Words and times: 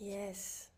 Yes. 0.00 0.70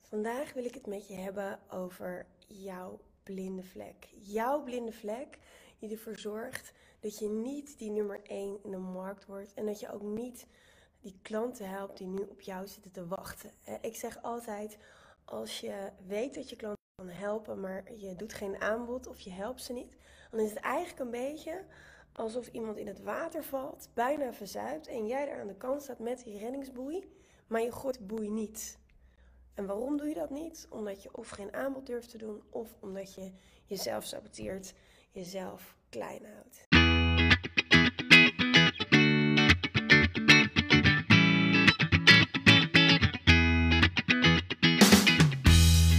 Vandaag 0.00 0.52
wil 0.52 0.64
ik 0.64 0.74
het 0.74 0.86
met 0.86 1.08
je 1.08 1.14
hebben 1.14 1.60
over 1.70 2.26
jouw 2.46 3.00
blinde 3.22 3.62
vlek. 3.62 4.08
Jouw 4.20 4.62
blinde 4.62 4.92
vlek 4.92 5.38
die 5.78 5.90
ervoor 5.90 6.18
zorgt 6.18 6.72
dat 7.00 7.18
je 7.18 7.28
niet 7.28 7.78
die 7.78 7.90
nummer 7.90 8.20
1 8.22 8.58
in 8.62 8.70
de 8.70 8.76
markt 8.76 9.26
wordt 9.26 9.54
en 9.54 9.66
dat 9.66 9.80
je 9.80 9.92
ook 9.92 10.02
niet 10.02 10.46
die 11.00 11.18
klanten 11.22 11.68
helpt 11.68 11.98
die 11.98 12.06
nu 12.06 12.22
op 12.22 12.40
jou 12.40 12.66
zitten 12.66 12.90
te 12.90 13.06
wachten. 13.06 13.50
Ik 13.80 13.96
zeg 13.96 14.22
altijd, 14.22 14.78
als 15.24 15.60
je 15.60 15.90
weet 16.06 16.34
dat 16.34 16.50
je 16.50 16.56
klanten 16.56 16.82
kan 16.94 17.08
helpen, 17.08 17.60
maar 17.60 17.92
je 17.94 18.16
doet 18.16 18.32
geen 18.32 18.60
aanbod 18.60 19.06
of 19.06 19.20
je 19.20 19.30
helpt 19.30 19.62
ze 19.62 19.72
niet, 19.72 19.96
dan 20.30 20.40
is 20.40 20.50
het 20.50 20.58
eigenlijk 20.58 21.00
een 21.00 21.10
beetje 21.10 21.64
alsof 22.12 22.48
iemand 22.48 22.76
in 22.76 22.86
het 22.86 23.02
water 23.02 23.44
valt, 23.44 23.88
bijna 23.94 24.32
verzuipt 24.32 24.86
en 24.86 25.06
jij 25.06 25.26
daar 25.26 25.40
aan 25.40 25.46
de 25.46 25.56
kant 25.56 25.82
staat 25.82 25.98
met 25.98 26.24
die 26.24 26.38
reddingsboei 26.38 27.22
maar 27.46 27.62
je 27.62 27.72
gooit 27.72 28.06
boei 28.06 28.30
niet. 28.30 28.78
En 29.54 29.66
waarom 29.66 29.96
doe 29.96 30.08
je 30.08 30.14
dat 30.14 30.30
niet? 30.30 30.66
Omdat 30.70 31.02
je 31.02 31.16
of 31.16 31.28
geen 31.28 31.54
aanbod 31.54 31.86
durft 31.86 32.10
te 32.10 32.18
doen, 32.18 32.42
of 32.50 32.76
omdat 32.80 33.14
je 33.14 33.32
jezelf 33.64 34.04
saboteert, 34.04 34.74
jezelf 35.10 35.76
klein 35.88 36.24
houdt. 36.24 36.73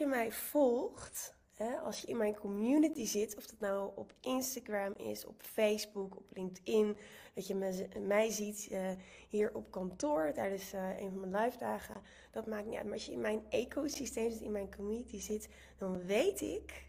Je 0.00 0.06
mij 0.06 0.32
volgt, 0.32 1.34
hè, 1.54 1.78
als 1.78 2.00
je 2.00 2.06
in 2.06 2.16
mijn 2.16 2.36
community 2.36 3.06
zit, 3.06 3.36
of 3.36 3.46
dat 3.46 3.60
nou 3.60 3.90
op 3.94 4.14
Instagram 4.20 4.92
is, 4.92 5.24
op 5.24 5.42
Facebook, 5.42 6.16
op 6.16 6.36
LinkedIn, 6.36 6.96
dat 7.34 7.46
je 7.46 7.54
mij 8.00 8.30
ziet 8.30 8.68
uh, 8.70 8.90
hier 9.28 9.54
op 9.54 9.70
kantoor 9.70 10.32
tijdens 10.32 10.74
uh, 10.74 11.00
een 11.00 11.10
van 11.10 11.30
mijn 11.30 11.44
live 11.44 11.58
dagen, 11.58 12.02
dat 12.30 12.46
maakt 12.46 12.66
niet 12.66 12.74
uit. 12.74 12.84
Maar 12.84 12.92
als 12.92 13.06
je 13.06 13.12
in 13.12 13.20
mijn 13.20 13.42
ecosysteem 13.50 14.30
zit, 14.30 14.40
in 14.40 14.52
mijn 14.52 14.74
community 14.74 15.20
zit, 15.20 15.48
dan 15.78 16.04
weet 16.06 16.40
ik, 16.40 16.86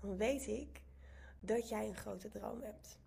dan 0.00 0.16
weet 0.16 0.46
ik 0.46 0.82
dat 1.40 1.68
jij 1.68 1.86
een 1.86 1.96
grote 1.96 2.28
droom 2.28 2.62
hebt. 2.62 2.98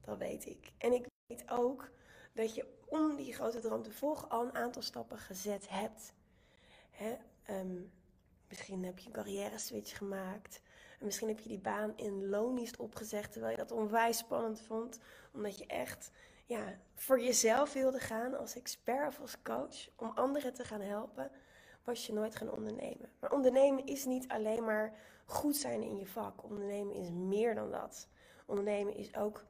Dat 0.00 0.18
weet 0.18 0.46
ik. 0.46 0.72
En 0.78 0.92
ik 0.92 1.06
weet 1.26 1.50
ook 1.50 1.90
dat 2.32 2.54
je 2.54 2.66
om 2.86 3.16
die 3.16 3.32
grote 3.32 3.60
droom 3.60 3.82
te 3.82 3.92
volgen 3.92 4.28
al 4.28 4.44
een 4.44 4.54
aantal 4.54 4.82
stappen 4.82 5.18
gezet 5.18 5.68
hebt. 5.68 6.12
Hè, 6.90 7.16
ehm, 7.42 7.80
misschien 8.52 8.84
heb 8.84 8.98
je 8.98 9.06
een 9.06 9.12
carrière 9.12 9.58
switch 9.58 9.96
gemaakt. 9.96 10.60
En 10.98 11.04
misschien 11.04 11.28
heb 11.28 11.38
je 11.38 11.48
die 11.48 11.58
baan 11.58 11.96
in 11.96 12.28
loondienst 12.28 12.76
opgezegd 12.76 13.32
terwijl 13.32 13.52
je 13.52 13.58
dat 13.58 13.70
onwijs 13.70 14.18
spannend 14.18 14.60
vond. 14.60 14.98
Omdat 15.32 15.58
je 15.58 15.66
echt 15.66 16.10
ja, 16.46 16.78
voor 16.94 17.20
jezelf 17.20 17.72
wilde 17.72 17.98
gaan 17.98 18.38
als 18.38 18.56
expert 18.56 19.08
of 19.08 19.20
als 19.20 19.42
coach. 19.42 19.88
Om 19.96 20.12
anderen 20.14 20.54
te 20.54 20.64
gaan 20.64 20.80
helpen. 20.80 21.30
Was 21.84 22.06
je 22.06 22.12
nooit 22.12 22.36
gaan 22.36 22.50
ondernemen. 22.50 23.10
Maar 23.20 23.32
ondernemen 23.32 23.86
is 23.86 24.04
niet 24.04 24.28
alleen 24.28 24.64
maar 24.64 24.94
goed 25.24 25.56
zijn 25.56 25.82
in 25.82 25.96
je 25.96 26.06
vak. 26.06 26.44
Ondernemen 26.44 26.94
is 26.94 27.10
meer 27.10 27.54
dan 27.54 27.70
dat. 27.70 28.08
Ondernemen 28.46 28.96
is 28.96 29.14
ook 29.14 29.44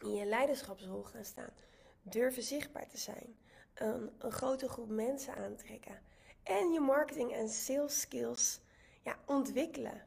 in 0.00 0.14
je 0.14 0.24
leiderschapsrol 0.24 1.02
gaan 1.02 1.24
staan. 1.24 1.52
Durven 2.02 2.42
zichtbaar 2.42 2.88
te 2.88 2.98
zijn. 2.98 3.36
Een, 3.74 4.10
een 4.18 4.32
grote 4.32 4.68
groep 4.68 4.88
mensen 4.88 5.34
aantrekken 5.34 6.10
en 6.42 6.72
je 6.72 6.80
marketing 6.80 7.32
en 7.32 7.48
sales 7.48 8.00
skills 8.00 8.60
ja, 9.02 9.18
ontwikkelen. 9.26 10.02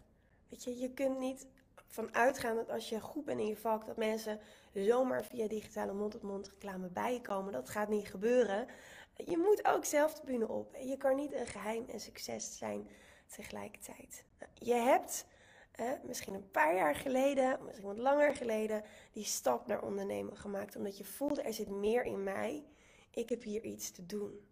Weet 0.49 0.63
je, 0.63 0.79
je 0.79 0.93
kunt 0.93 1.19
niet 1.19 1.47
van 1.87 2.15
uitgaan 2.15 2.55
dat 2.55 2.69
als 2.69 2.89
je 2.89 2.99
goed 2.99 3.25
bent 3.25 3.39
in 3.39 3.47
je 3.47 3.57
vak, 3.57 3.85
dat 3.85 3.97
mensen 3.97 4.39
zomaar 4.73 5.25
via 5.25 5.47
digitale 5.47 5.93
mond-tot-mond 5.93 6.47
reclame 6.49 6.89
bij 6.89 7.13
je 7.13 7.21
komen. 7.21 7.53
Dat 7.53 7.69
gaat 7.69 7.89
niet 7.89 8.07
gebeuren. 8.07 8.67
Je 9.13 9.37
moet 9.37 9.67
ook 9.67 9.85
zelf 9.85 10.13
de 10.13 10.25
bühne 10.25 10.47
op. 10.47 10.75
Je 10.75 10.97
kan 10.97 11.15
niet 11.15 11.33
een 11.33 11.47
geheim 11.47 11.85
en 11.87 11.99
succes 11.99 12.57
zijn 12.57 12.89
tegelijkertijd. 13.27 14.25
Je 14.53 14.73
hebt 14.73 15.25
eh, 15.71 15.91
misschien 16.03 16.33
een 16.33 16.51
paar 16.51 16.75
jaar 16.75 16.95
geleden, 16.95 17.59
misschien 17.65 17.87
wat 17.87 17.97
langer 17.97 18.35
geleden, 18.35 18.83
die 19.11 19.23
stap 19.23 19.67
naar 19.67 19.81
ondernemen 19.81 20.37
gemaakt. 20.37 20.75
Omdat 20.75 20.97
je 20.97 21.05
voelde, 21.05 21.41
er 21.41 21.53
zit 21.53 21.69
meer 21.69 22.03
in 22.03 22.23
mij. 22.23 22.65
Ik 23.11 23.29
heb 23.29 23.43
hier 23.43 23.63
iets 23.63 23.91
te 23.91 24.05
doen 24.05 24.47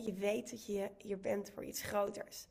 je 0.00 0.12
weet 0.12 0.50
dat 0.50 0.66
je 0.66 0.90
hier 0.98 1.20
bent 1.20 1.50
voor 1.50 1.64
iets 1.64 1.82
groters. 1.82 2.46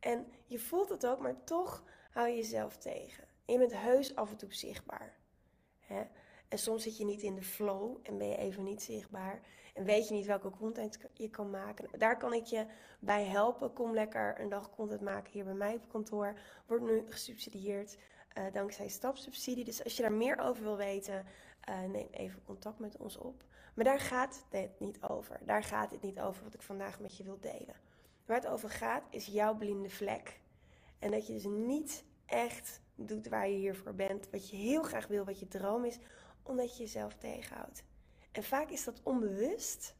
En 0.00 0.26
je 0.46 0.58
voelt 0.58 0.88
het 0.88 1.06
ook, 1.06 1.18
maar 1.18 1.44
toch 1.44 1.84
hou 2.10 2.28
je 2.28 2.36
jezelf 2.36 2.76
tegen. 2.76 3.24
je 3.46 3.58
bent 3.58 3.76
heus 3.76 4.14
af 4.14 4.30
en 4.30 4.36
toe 4.36 4.54
zichtbaar. 4.54 5.22
En 6.48 6.58
soms 6.58 6.82
zit 6.82 6.96
je 6.96 7.04
niet 7.04 7.22
in 7.22 7.34
de 7.34 7.42
flow 7.42 7.96
en 8.02 8.18
ben 8.18 8.28
je 8.28 8.36
even 8.36 8.62
niet 8.62 8.82
zichtbaar. 8.82 9.40
En 9.74 9.84
weet 9.84 10.08
je 10.08 10.14
niet 10.14 10.26
welke 10.26 10.50
content 10.50 10.98
je 11.12 11.30
kan 11.30 11.50
maken. 11.50 11.98
Daar 11.98 12.16
kan 12.16 12.32
ik 12.32 12.44
je 12.44 12.66
bij 13.00 13.24
helpen. 13.24 13.72
Kom 13.72 13.94
lekker 13.94 14.40
een 14.40 14.48
dag 14.48 14.70
content 14.70 15.00
maken 15.00 15.32
hier 15.32 15.44
bij 15.44 15.54
mij 15.54 15.74
op 15.74 15.88
kantoor. 15.88 16.38
Wordt 16.66 16.84
nu 16.84 17.04
gesubsidieerd 17.08 17.96
uh, 18.38 18.44
dankzij 18.52 18.88
stapsubsidie. 18.88 19.64
Dus 19.64 19.84
als 19.84 19.96
je 19.96 20.02
daar 20.02 20.12
meer 20.12 20.38
over 20.38 20.62
wil 20.62 20.76
weten, 20.76 21.26
uh, 21.68 21.82
neem 21.82 22.08
even 22.10 22.42
contact 22.44 22.78
met 22.78 22.96
ons 22.96 23.16
op. 23.16 23.44
Maar 23.74 23.84
daar 23.84 24.00
gaat 24.00 24.44
het 24.50 24.80
niet 24.80 25.02
over. 25.02 25.38
Daar 25.44 25.62
gaat 25.62 25.90
het 25.90 26.02
niet 26.02 26.20
over 26.20 26.44
wat 26.44 26.54
ik 26.54 26.62
vandaag 26.62 27.00
met 27.00 27.16
je 27.16 27.24
wil 27.24 27.40
delen. 27.40 27.74
Waar 28.26 28.36
het 28.36 28.46
over 28.46 28.70
gaat 28.70 29.02
is 29.10 29.26
jouw 29.26 29.54
blinde 29.54 29.90
vlek. 29.90 30.40
En 30.98 31.10
dat 31.10 31.26
je 31.26 31.32
dus 31.32 31.44
niet 31.44 32.04
echt 32.26 32.80
doet 32.94 33.28
waar 33.28 33.48
je 33.48 33.56
hiervoor 33.56 33.94
bent. 33.94 34.30
Wat 34.30 34.50
je 34.50 34.56
heel 34.56 34.82
graag 34.82 35.06
wil, 35.06 35.24
wat 35.24 35.38
je 35.38 35.48
droom 35.48 35.84
is. 35.84 35.98
Omdat 36.42 36.76
je 36.76 36.82
jezelf 36.82 37.14
tegenhoudt. 37.14 37.84
En 38.32 38.42
vaak 38.42 38.70
is 38.70 38.84
dat 38.84 39.00
onbewust. 39.02 39.94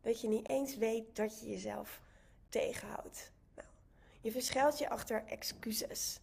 Dat 0.00 0.20
je 0.20 0.28
niet 0.28 0.48
eens 0.48 0.76
weet 0.76 1.16
dat 1.16 1.40
je 1.40 1.50
jezelf 1.50 2.00
tegenhoudt. 2.48 3.32
Nou, 3.56 3.68
je 4.20 4.30
verschuilt 4.30 4.78
je 4.78 4.88
achter 4.88 5.24
excuses 5.26 6.20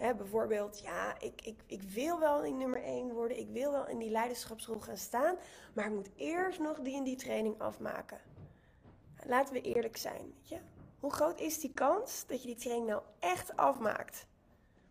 bijvoorbeeld, 0.00 0.80
ja, 0.80 1.20
ik, 1.20 1.42
ik, 1.42 1.60
ik 1.66 1.82
wil 1.82 2.18
wel 2.18 2.44
in 2.44 2.56
nummer 2.56 2.82
1 2.82 3.12
worden, 3.12 3.38
ik 3.38 3.48
wil 3.48 3.72
wel 3.72 3.88
in 3.88 3.98
die 3.98 4.10
leiderschapsrol 4.10 4.80
gaan 4.80 4.96
staan, 4.96 5.36
maar 5.74 5.86
ik 5.86 5.92
moet 5.92 6.10
eerst 6.16 6.58
nog 6.58 6.80
die 6.80 6.96
en 6.96 7.04
die 7.04 7.16
training 7.16 7.58
afmaken. 7.58 8.20
Laten 9.26 9.54
we 9.54 9.60
eerlijk 9.60 9.96
zijn. 9.96 10.34
Je? 10.40 10.58
Hoe 11.00 11.12
groot 11.12 11.40
is 11.40 11.60
die 11.60 11.72
kans 11.72 12.26
dat 12.26 12.40
je 12.42 12.46
die 12.46 12.56
training 12.56 12.86
nou 12.86 13.02
echt 13.18 13.56
afmaakt? 13.56 14.26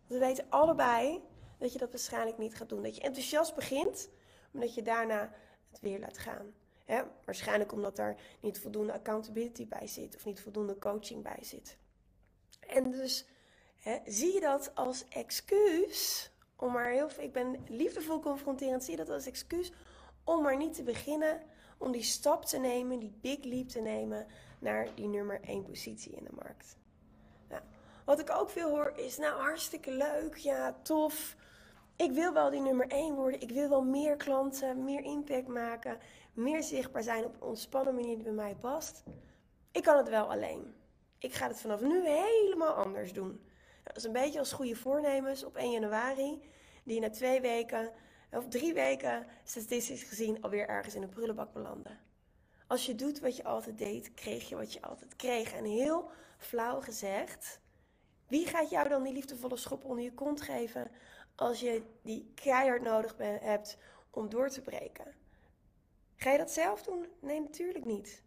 We 0.06 0.18
weten 0.18 0.44
allebei 0.48 1.22
dat 1.58 1.72
je 1.72 1.78
dat 1.78 1.90
waarschijnlijk 1.90 2.38
niet 2.38 2.54
gaat 2.54 2.68
doen. 2.68 2.82
Dat 2.82 2.96
je 2.96 3.02
enthousiast 3.02 3.54
begint, 3.54 4.08
maar 4.50 4.62
dat 4.62 4.74
je 4.74 4.82
daarna 4.82 5.32
het 5.70 5.80
weer 5.80 5.98
laat 5.98 6.18
gaan. 6.18 6.54
waarschijnlijk 7.24 7.72
omdat 7.72 7.98
er 7.98 8.16
niet 8.40 8.60
voldoende 8.60 8.92
accountability 8.92 9.68
bij 9.68 9.86
zit 9.86 10.16
of 10.16 10.24
niet 10.24 10.40
voldoende 10.40 10.78
coaching 10.78 11.22
bij 11.22 11.38
zit. 11.40 11.76
En 12.60 12.90
dus 12.90 13.26
zie 14.04 14.34
je 14.34 14.40
dat 14.40 14.74
als 14.74 15.04
excuus 15.08 16.30
om 16.56 16.72
maar 16.72 16.90
heel 16.90 17.08
ik 17.18 17.32
ben 17.32 17.64
liefdevol 17.68 18.20
confronterend, 18.20 18.84
zie 18.84 18.90
je 18.90 19.04
dat 19.04 19.10
als 19.10 19.26
excuus 19.26 19.72
om 20.24 20.42
maar 20.42 20.56
niet 20.56 20.74
te 20.74 20.82
beginnen, 20.82 21.42
om 21.78 21.92
die 21.92 22.02
stap 22.02 22.44
te 22.44 22.58
nemen, 22.58 22.98
die 22.98 23.18
big 23.20 23.44
leap 23.44 23.68
te 23.68 23.80
nemen 23.80 24.26
naar 24.58 24.88
die 24.94 25.06
nummer 25.06 25.40
1 25.40 25.62
positie 25.62 26.12
in 26.12 26.24
de 26.24 26.34
markt. 26.34 26.76
Nou, 27.48 27.62
wat 28.04 28.20
ik 28.20 28.30
ook 28.30 28.50
veel 28.50 28.68
hoor 28.68 28.92
is, 28.96 29.18
nou 29.18 29.40
hartstikke 29.40 29.90
leuk, 29.90 30.36
ja 30.36 30.76
tof, 30.82 31.36
ik 31.96 32.12
wil 32.12 32.32
wel 32.32 32.50
die 32.50 32.60
nummer 32.60 32.86
1 32.86 33.14
worden, 33.14 33.40
ik 33.40 33.50
wil 33.50 33.68
wel 33.68 33.82
meer 33.82 34.16
klanten, 34.16 34.84
meer 34.84 35.02
impact 35.02 35.48
maken, 35.48 35.98
meer 36.32 36.62
zichtbaar 36.62 37.02
zijn 37.02 37.24
op 37.24 37.34
een 37.34 37.48
ontspannen 37.48 37.94
manier 37.94 38.14
die 38.14 38.24
bij 38.24 38.32
mij 38.32 38.56
past. 38.60 39.02
Ik 39.72 39.82
kan 39.82 39.96
het 39.96 40.08
wel 40.08 40.30
alleen. 40.30 40.74
Ik 41.18 41.34
ga 41.34 41.46
het 41.48 41.60
vanaf 41.60 41.80
nu 41.80 42.08
helemaal 42.08 42.72
anders 42.72 43.12
doen. 43.12 43.40
Dat 43.82 43.96
is 43.96 44.04
een 44.04 44.12
beetje 44.12 44.38
als 44.38 44.52
goede 44.52 44.76
voornemens 44.76 45.44
op 45.44 45.56
1 45.56 45.70
januari, 45.70 46.42
die 46.84 47.00
na 47.00 47.10
twee 47.10 47.40
weken 47.40 47.92
of 48.30 48.48
drie 48.48 48.74
weken 48.74 49.26
statistisch 49.44 50.02
gezien 50.02 50.42
alweer 50.42 50.68
ergens 50.68 50.94
in 50.94 51.02
een 51.02 51.08
prullenbak 51.08 51.52
belanden. 51.52 51.98
Als 52.66 52.86
je 52.86 52.94
doet 52.94 53.20
wat 53.20 53.36
je 53.36 53.44
altijd 53.44 53.78
deed, 53.78 54.14
kreeg 54.14 54.48
je 54.48 54.56
wat 54.56 54.72
je 54.72 54.82
altijd 54.82 55.16
kreeg. 55.16 55.52
En 55.52 55.64
heel 55.64 56.10
flauw 56.38 56.80
gezegd, 56.80 57.60
Wie 58.30 58.46
gaat 58.46 58.70
jou 58.70 58.88
dan 58.88 59.02
die 59.02 59.12
liefdevolle 59.12 59.56
schop 59.56 59.84
onder 59.84 60.04
je 60.04 60.14
kont 60.14 60.40
geven 60.40 60.90
als 61.34 61.60
je 61.60 61.82
die 62.02 62.32
keihard 62.34 62.82
nodig 62.82 63.14
hebt 63.18 63.78
om 64.10 64.28
door 64.28 64.48
te 64.48 64.60
breken? 64.60 65.14
Ga 66.16 66.30
je 66.30 66.38
dat 66.38 66.50
zelf 66.50 66.82
doen? 66.82 67.06
Nee, 67.20 67.40
natuurlijk 67.40 67.84
niet. 67.84 68.22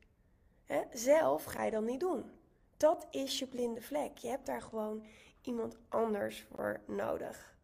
Zelf 0.92 1.44
ga 1.44 1.64
je 1.64 1.72
dat 1.72 1.84
niet 1.84 2.00
doen. 2.00 2.32
Dat 2.78 3.08
is 3.12 3.40
je 3.40 3.48
blinde 3.48 3.82
vlek. 3.82 4.18
Je 4.18 4.28
hebt 4.28 4.46
daar 4.46 4.62
gewoon 4.62 5.06
iemand 5.48 5.78
anders 5.90 6.46
voor 6.52 6.80
nodig. 6.86 7.56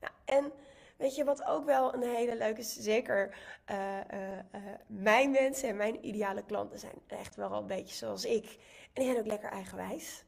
Nou, 0.00 0.12
en 0.24 0.52
weet 0.96 1.16
je 1.16 1.24
wat 1.24 1.44
ook 1.44 1.64
wel 1.64 1.94
een 1.94 2.02
hele 2.02 2.36
leuke 2.36 2.60
is? 2.60 2.76
Zeker 2.76 3.36
uh, 3.70 3.96
uh, 4.14 4.60
mijn 4.86 5.30
mensen 5.30 5.68
en 5.68 5.76
mijn 5.76 6.06
ideale 6.06 6.44
klanten 6.44 6.78
zijn 6.78 7.00
echt 7.06 7.36
wel 7.36 7.52
een 7.52 7.66
beetje 7.66 7.96
zoals 7.96 8.24
ik. 8.24 8.44
En 8.92 9.02
die 9.02 9.04
zijn 9.04 9.18
ook 9.18 9.26
lekker 9.26 9.50
eigenwijs. 9.50 10.24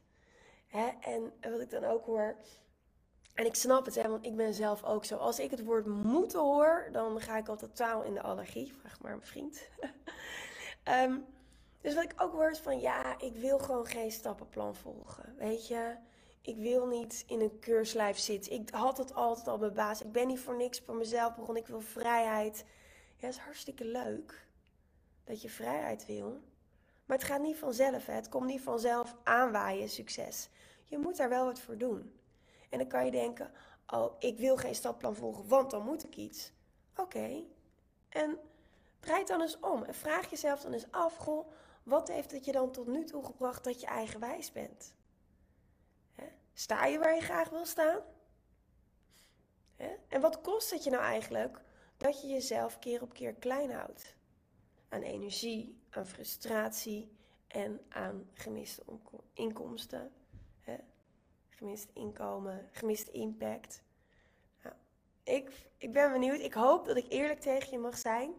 Hè? 0.67 0.89
En 1.01 1.33
wat 1.51 1.61
ik 1.61 1.69
dan 1.69 1.83
ook 1.83 2.05
hoor. 2.05 2.35
En 3.33 3.45
ik 3.45 3.55
snap 3.55 3.85
het, 3.85 3.95
hè, 3.95 4.09
want 4.09 4.25
ik 4.25 4.35
ben 4.35 4.53
zelf 4.53 4.83
ook 4.83 5.05
zo. 5.05 5.17
Als 5.17 5.39
ik 5.39 5.51
het 5.51 5.63
woord 5.63 5.85
moeten 5.85 6.39
hoor, 6.39 6.89
dan 6.91 7.21
ga 7.21 7.37
ik 7.37 7.47
al 7.47 7.57
totaal 7.57 8.03
in 8.03 8.13
de 8.13 8.21
allergie. 8.21 8.73
Vraag 8.73 9.01
maar 9.01 9.11
mijn 9.11 9.27
vriend. 9.27 9.69
um, 11.03 11.25
dus 11.81 11.95
wat 11.95 12.03
ik 12.03 12.13
ook 12.17 12.31
hoor 12.31 12.49
is 12.49 12.59
van 12.59 12.79
ja, 12.79 13.19
ik 13.19 13.35
wil 13.35 13.59
gewoon 13.59 13.85
geen 13.85 14.11
stappenplan 14.11 14.75
volgen. 14.75 15.35
Weet 15.37 15.67
je, 15.67 15.95
ik 16.49 16.57
wil 16.57 16.85
niet 16.85 17.23
in 17.27 17.41
een 17.41 17.59
keurslijf 17.59 18.17
zitten. 18.17 18.51
Ik 18.51 18.69
had 18.69 18.97
het 18.97 19.13
altijd 19.13 19.47
al 19.47 19.57
bij 19.57 19.71
baas. 19.71 20.01
Ik 20.01 20.11
ben 20.11 20.27
niet 20.27 20.39
voor 20.39 20.55
niks 20.55 20.79
voor 20.79 20.95
mezelf 20.95 21.35
begonnen. 21.35 21.63
Ik 21.63 21.69
wil 21.69 21.81
vrijheid. 21.81 22.65
Ja, 23.17 23.27
is 23.27 23.37
hartstikke 23.37 23.85
leuk 23.85 24.47
dat 25.23 25.41
je 25.41 25.49
vrijheid 25.49 26.05
wil. 26.05 26.41
Maar 27.05 27.17
het 27.17 27.25
gaat 27.25 27.41
niet 27.41 27.57
vanzelf. 27.57 28.05
Hè? 28.05 28.13
Het 28.13 28.29
komt 28.29 28.45
niet 28.45 28.61
vanzelf 28.61 29.15
aanwaaien, 29.23 29.89
succes. 29.89 30.49
Je 30.83 30.97
moet 30.97 31.17
daar 31.17 31.29
wel 31.29 31.45
wat 31.45 31.59
voor 31.59 31.77
doen. 31.77 32.19
En 32.69 32.77
dan 32.77 32.87
kan 32.87 33.05
je 33.05 33.11
denken: 33.11 33.51
Oh, 33.87 34.15
ik 34.19 34.37
wil 34.37 34.57
geen 34.57 34.75
stappenplan 34.75 35.15
volgen, 35.15 35.47
want 35.47 35.71
dan 35.71 35.85
moet 35.85 36.03
ik 36.03 36.15
iets. 36.15 36.51
Oké. 36.95 37.43
En 38.09 38.39
draai 38.99 39.25
dan 39.25 39.41
eens 39.41 39.59
om 39.59 39.83
en 39.83 39.95
vraag 39.95 40.29
jezelf 40.29 40.61
dan 40.61 40.73
eens 40.73 40.91
af: 40.91 41.15
Goh 41.15 41.51
wat 41.83 42.07
heeft 42.07 42.31
het 42.31 42.45
je 42.45 42.51
dan 42.51 42.71
tot 42.71 42.87
nu 42.87 43.03
toe 43.03 43.25
gebracht 43.25 43.63
dat 43.63 43.81
je 43.81 43.87
eigenwijs 43.87 44.51
bent? 44.51 44.93
Sta 46.59 46.85
je 46.85 46.99
waar 46.99 47.15
je 47.15 47.21
graag 47.21 47.49
wil 47.49 47.65
staan? 47.65 48.01
En 50.07 50.21
wat 50.21 50.41
kost 50.41 50.71
het 50.71 50.83
je 50.83 50.89
nou 50.89 51.03
eigenlijk 51.03 51.61
dat 51.97 52.21
je 52.21 52.27
jezelf 52.27 52.79
keer 52.79 53.01
op 53.01 53.13
keer 53.13 53.33
klein 53.33 53.71
houdt? 53.71 54.15
Aan 54.89 55.01
energie, 55.01 55.81
aan 55.89 56.05
frustratie 56.05 57.11
en 57.47 57.81
aan 57.89 58.29
gemiste 58.33 58.83
inkomsten. 59.33 60.11
Gemist 61.49 61.89
inkomen, 61.93 62.69
gemiste 62.71 63.11
impact. 63.11 63.83
Nou, 64.63 64.75
ik, 65.23 65.69
ik 65.77 65.91
ben 65.91 66.11
benieuwd. 66.11 66.39
Ik 66.39 66.53
hoop 66.53 66.85
dat 66.85 66.97
ik 66.97 67.11
eerlijk 67.11 67.39
tegen 67.39 67.71
je 67.71 67.77
mag 67.79 67.97
zijn. 67.97 68.33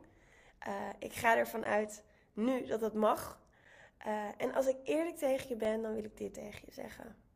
Uh, 0.68 0.88
ik 0.98 1.12
ga 1.12 1.36
ervan 1.36 1.64
uit 1.64 2.04
nu 2.32 2.66
dat 2.66 2.80
het 2.80 2.94
mag. 2.94 3.40
Uh, 4.06 4.28
en 4.36 4.54
als 4.54 4.66
ik 4.66 4.76
eerlijk 4.84 5.16
tegen 5.16 5.48
je 5.48 5.56
ben, 5.56 5.82
dan 5.82 5.94
wil 5.94 6.04
ik 6.04 6.16
dit 6.16 6.34
tegen 6.34 6.62
je 6.64 6.72
zeggen. 6.72 7.28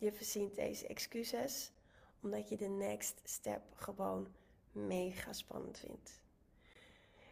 Je 0.00 0.12
verzint 0.12 0.54
deze 0.54 0.86
excuses 0.86 1.72
omdat 2.22 2.48
je 2.48 2.56
de 2.56 2.68
next 2.68 3.20
step 3.24 3.62
gewoon 3.74 4.28
mega 4.72 5.32
spannend 5.32 5.78
vindt. 5.78 6.20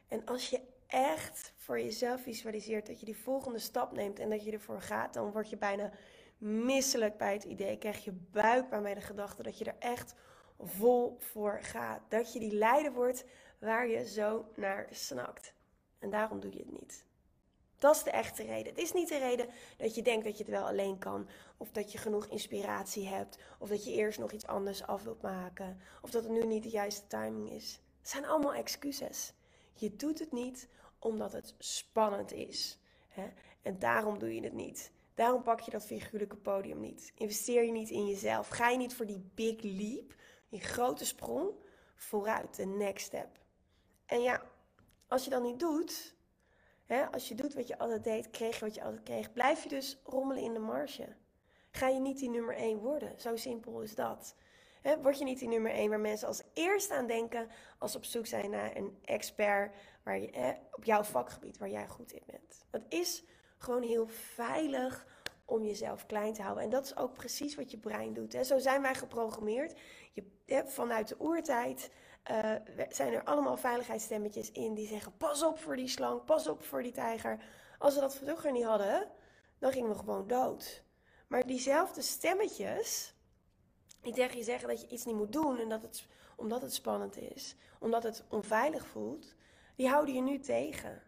En 0.09 0.25
als 0.25 0.51
je 0.51 0.61
echt 0.87 1.53
voor 1.57 1.81
jezelf 1.81 2.23
visualiseert 2.23 2.87
dat 2.87 3.01
je 3.01 3.07
die 3.07 3.17
volgende 3.17 3.59
stap 3.59 3.93
neemt 3.93 4.19
en 4.19 4.31
dat 4.31 4.45
je 4.45 4.53
ervoor 4.53 4.81
gaat, 4.81 5.15
dan 5.15 5.33
word 5.33 5.51
je 5.51 5.57
bijna 5.57 5.91
misselijk 6.39 7.17
bij 7.17 7.33
het 7.33 7.45
idee. 7.45 7.79
Krijg 7.79 8.05
je 8.05 8.13
buikpijn 8.13 8.83
bij 8.83 8.95
de 8.95 9.01
gedachte 9.01 9.43
dat 9.43 9.59
je 9.59 9.65
er 9.65 9.77
echt 9.79 10.15
vol 10.59 11.17
voor 11.19 11.59
gaat. 11.63 12.03
Dat 12.09 12.33
je 12.33 12.39
die 12.39 12.55
leider 12.55 12.93
wordt 12.93 13.25
waar 13.59 13.89
je 13.89 14.07
zo 14.07 14.49
naar 14.57 14.87
snakt. 14.91 15.55
En 15.99 16.11
daarom 16.11 16.41
doe 16.41 16.53
je 16.53 16.59
het 16.59 16.81
niet. 16.81 17.07
Dat 17.79 17.97
is 17.97 18.03
de 18.03 18.11
echte 18.11 18.43
reden. 18.43 18.73
Het 18.73 18.83
is 18.83 18.93
niet 18.93 19.09
de 19.09 19.19
reden 19.19 19.49
dat 19.77 19.95
je 19.95 20.03
denkt 20.03 20.25
dat 20.25 20.39
je 20.39 20.45
het 20.45 20.53
wel 20.53 20.67
alleen 20.67 20.99
kan. 20.99 21.29
Of 21.57 21.71
dat 21.71 21.93
je 21.93 21.99
genoeg 21.99 22.27
inspiratie 22.27 23.07
hebt. 23.07 23.39
Of 23.59 23.69
dat 23.69 23.85
je 23.85 23.93
eerst 23.93 24.19
nog 24.19 24.33
iets 24.33 24.47
anders 24.47 24.83
af 24.83 25.03
wilt 25.03 25.23
maken. 25.23 25.81
Of 26.03 26.11
dat 26.11 26.23
het 26.23 26.33
nu 26.33 26.45
niet 26.45 26.63
de 26.63 26.69
juiste 26.69 27.07
timing 27.07 27.51
is. 27.51 27.81
Het 28.01 28.09
zijn 28.09 28.27
allemaal 28.27 28.55
excuses. 28.55 29.33
Je 29.73 29.97
doet 29.97 30.19
het 30.19 30.33
niet 30.33 30.69
omdat 30.99 31.33
het 31.33 31.55
spannend 31.59 32.33
is. 32.33 32.79
Hè? 33.09 33.29
En 33.63 33.79
daarom 33.79 34.19
doe 34.19 34.35
je 34.35 34.43
het 34.43 34.53
niet. 34.53 34.93
Daarom 35.15 35.43
pak 35.43 35.61
je 35.61 35.71
dat 35.71 35.87
figuurlijke 35.87 36.37
podium 36.37 36.81
niet. 36.81 37.13
Investeer 37.15 37.65
je 37.65 37.73
niet 37.73 37.91
in 37.91 38.07
jezelf. 38.07 38.49
Ga 38.49 38.69
je 38.69 38.77
niet 38.77 38.95
voor 38.95 39.07
die 39.07 39.31
big 39.35 39.63
leap, 39.63 40.15
die 40.49 40.61
grote 40.61 41.05
sprong, 41.05 41.51
vooruit, 41.97 42.57
de 42.57 42.65
next 42.65 43.07
step. 43.07 43.29
En 44.07 44.21
ja, 44.21 44.43
als 45.09 45.25
je 45.25 45.31
dat 45.31 45.43
niet 45.43 45.61
doet, 45.61 46.17
hè, 46.89 47.07
als 47.07 47.29
je 47.29 47.35
doet 47.35 47.55
wat 47.55 47.69
je 47.69 47.79
altijd 47.79 48.05
deed, 48.05 48.31
kreeg 48.31 48.59
je 48.59 48.65
wat 48.65 48.75
je 48.75 48.83
altijd 48.83 49.03
kreeg, 49.03 49.33
blijf 49.33 49.63
je 49.63 49.69
dus 49.69 50.01
rommelen 50.05 50.43
in 50.43 50.53
de 50.53 50.59
marge. 50.59 51.17
Ga 51.71 51.89
je 51.89 52.01
niet 52.01 52.19
die 52.19 52.31
nummer 52.31 52.55
1 52.55 52.79
worden. 52.79 53.21
Zo 53.21 53.37
simpel 53.37 53.81
is 53.81 53.95
dat. 53.95 54.35
Word 55.03 55.19
je 55.19 55.25
niet 55.25 55.39
die 55.39 55.49
nummer 55.49 55.71
1 55.71 55.89
waar 55.89 56.01
mensen 56.01 56.29
als 56.29 56.43
eerste 56.53 56.95
aan 56.95 57.07
denken 57.07 57.49
als 57.79 57.93
ze 57.93 57.97
op 57.97 58.05
zoek 58.05 58.27
zijn 58.27 58.51
naar 58.51 58.77
een 58.77 58.99
expert 59.05 59.75
waar 60.03 60.19
je, 60.19 60.57
op 60.73 60.85
jouw 60.85 61.03
vakgebied 61.03 61.59
waar 61.59 61.71
jij 61.71 61.87
goed 61.87 62.13
in 62.13 62.23
bent. 62.27 62.65
Dat 62.71 62.83
is 62.89 63.25
gewoon 63.59 63.83
heel 63.83 64.07
veilig 64.09 65.07
om 65.45 65.65
jezelf 65.65 66.07
klein 66.07 66.33
te 66.33 66.43
houden. 66.43 66.65
En 66.65 66.71
dat 66.71 66.85
is 66.85 66.97
ook 66.97 67.13
precies 67.13 67.55
wat 67.55 67.71
je 67.71 67.79
brein 67.79 68.13
doet. 68.13 68.33
Hè. 68.33 68.45
Zo 68.45 68.59
zijn 68.59 68.83
wij 68.83 68.95
geprogrammeerd. 68.95 69.81
Je, 70.13 70.63
vanuit 70.67 71.09
de 71.09 71.17
oertijd 71.21 71.91
uh, 72.31 72.53
zijn 72.89 73.13
er 73.13 73.25
allemaal 73.25 73.57
veiligheidsstemmetjes 73.57 74.53
in 74.53 74.75
die 74.75 74.87
zeggen: 74.87 75.17
pas 75.17 75.43
op 75.43 75.59
voor 75.59 75.77
die 75.77 75.89
slang, 75.89 76.25
pas 76.25 76.49
op 76.49 76.63
voor 76.63 76.83
die 76.83 76.93
tijger. 76.93 77.43
Als 77.79 77.95
we 77.95 78.01
dat 78.01 78.17
vroeger 78.17 78.53
niet 78.53 78.65
hadden, 78.65 79.11
dan 79.59 79.73
gingen 79.73 79.89
we 79.89 79.97
gewoon 79.97 80.27
dood. 80.27 80.83
Maar 81.27 81.47
diezelfde 81.47 82.03
stemmetjes, 82.03 83.15
die 84.01 84.13
tegen 84.13 84.39
je 84.39 84.45
zeggen 84.45 84.69
dat 84.69 84.81
je 84.81 84.89
iets 84.89 85.05
niet 85.05 85.17
moet 85.17 85.33
doen 85.33 85.59
en 85.59 85.69
dat 85.69 85.83
het, 85.83 86.07
omdat 86.37 86.63
het 86.63 86.75
spannend 86.75 87.17
is, 87.17 87.57
omdat 87.81 88.03
het 88.03 88.25
onveilig 88.29 88.87
voelt, 88.87 89.35
die 89.77 89.89
houden 89.89 90.15
je 90.15 90.23
nu 90.23 90.39
tegen. 90.39 91.03